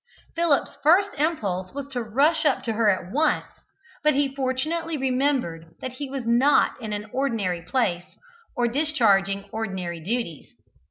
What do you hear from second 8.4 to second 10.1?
or discharging ordinary